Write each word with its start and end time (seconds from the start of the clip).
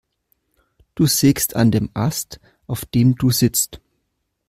Du 0.95 1.05
sägst 1.05 1.55
an 1.55 1.69
dem 1.69 1.91
Ast, 1.93 2.39
auf 2.65 2.85
dem 2.85 3.13
du 3.17 3.29
sitzt. 3.29 3.81